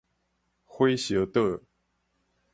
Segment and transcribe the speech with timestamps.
[0.65, 1.61] 火燒島